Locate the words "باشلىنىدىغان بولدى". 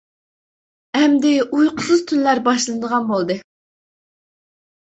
2.49-3.39